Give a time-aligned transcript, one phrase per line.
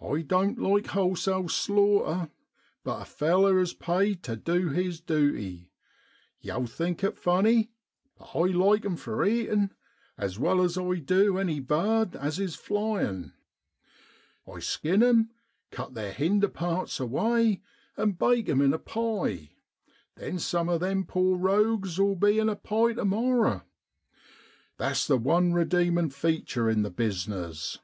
[0.00, 2.30] I doan't like wholesale slaughter,
[2.84, 5.70] but a feller is paid tu du his duty.
[6.40, 7.68] Yow'll think it funny,
[8.18, 9.74] but I like 'em for eatin'
[10.16, 13.34] as well as I du any bird as is a flyin'!
[14.50, 15.32] I skin 'em,
[15.70, 17.60] cut their hinder parts away,
[17.94, 19.50] and bake 'em in a pie.
[20.38, 23.64] Some of them poor rogues '11 be in a pie to morrer.
[24.78, 27.80] That's the one redeemin' feature in the business.